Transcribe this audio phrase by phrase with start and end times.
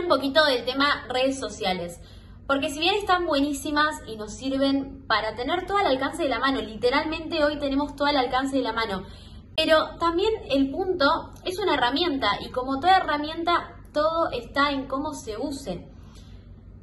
[0.00, 2.00] un poquito del tema redes sociales.
[2.46, 6.38] Porque si bien están buenísimas y nos sirven para tener todo el alcance de la
[6.38, 9.04] mano, literalmente hoy tenemos todo el alcance de la mano,
[9.56, 15.14] pero también el punto es una herramienta y como toda herramienta, todo está en cómo
[15.14, 15.88] se use.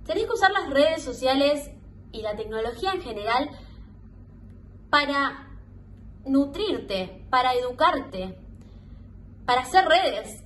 [0.05, 1.70] Tenés que usar las redes sociales
[2.11, 3.50] y la tecnología en general
[4.89, 5.50] para
[6.25, 8.38] nutrirte, para educarte,
[9.45, 10.43] para hacer redes,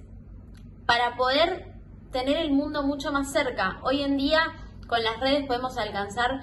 [0.85, 1.66] para poder
[2.11, 3.79] tener el mundo mucho más cerca.
[3.83, 4.39] Hoy en día
[4.87, 6.41] con las redes podemos alcanzar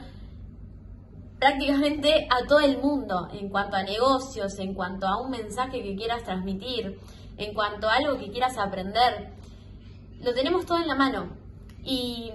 [1.38, 5.96] prácticamente a todo el mundo en cuanto a negocios, en cuanto a un mensaje que
[5.96, 6.98] quieras transmitir,
[7.36, 9.32] en cuanto a algo que quieras aprender.
[10.20, 11.36] Lo tenemos todo en la mano.
[11.82, 12.32] Y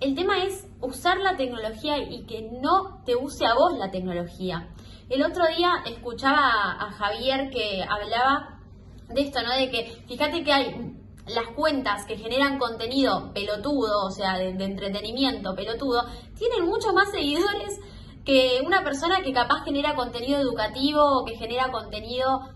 [0.00, 4.68] el tema es usar la tecnología y que no te use a vos la tecnología.
[5.08, 8.60] El otro día escuchaba a Javier que hablaba
[9.08, 9.54] de esto, ¿no?
[9.56, 10.98] De que fíjate que hay
[11.34, 16.02] las cuentas que generan contenido pelotudo, o sea, de, entretenimiento pelotudo,
[16.36, 17.80] tienen muchos más seguidores
[18.24, 22.50] que una persona que capaz genera contenido educativo o que genera contenido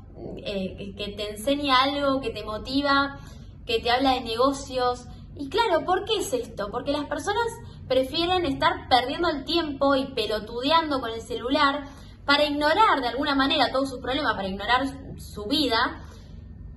[0.45, 3.19] eh, que te enseña algo, que te motiva,
[3.67, 5.07] que te habla de negocios.
[5.37, 6.69] Y claro, ¿por qué es esto?
[6.71, 7.47] Porque las personas
[7.89, 11.85] prefieren estar perdiendo el tiempo y pelotudeando con el celular
[12.25, 14.87] para ignorar de alguna manera todos sus problemas, para ignorar
[15.19, 16.03] su vida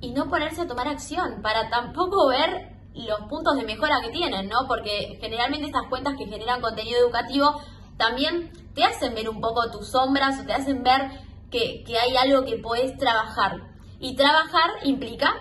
[0.06, 4.48] y no ponerse a tomar acción, para tampoco ver los puntos de mejora que tienen,
[4.48, 4.68] ¿no?
[4.68, 7.60] Porque generalmente estas cuentas que generan contenido educativo
[7.98, 11.10] también te hacen ver un poco tus sombras o te hacen ver
[11.50, 13.62] que, que hay algo que puedes trabajar.
[14.00, 15.34] Y trabajar implica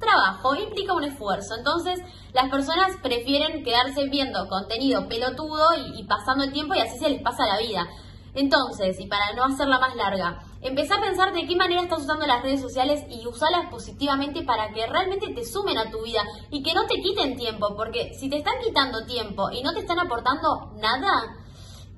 [0.00, 1.54] trabajo, implica un esfuerzo.
[1.56, 2.00] Entonces,
[2.32, 7.10] las personas prefieren quedarse viendo contenido pelotudo y, y pasando el tiempo y así se
[7.10, 7.86] les pasa la vida.
[8.34, 12.26] Entonces, y para no hacerla más larga, empezá a pensar de qué manera estás usando
[12.26, 16.62] las redes sociales y usarlas positivamente para que realmente te sumen a tu vida y
[16.62, 19.98] que no te quiten tiempo, porque si te están quitando tiempo y no te están
[19.98, 21.36] aportando nada,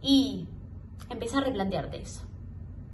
[0.03, 0.49] y
[1.09, 2.32] empezá a replantearte eso.